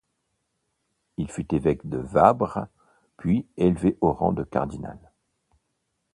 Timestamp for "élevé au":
3.55-4.11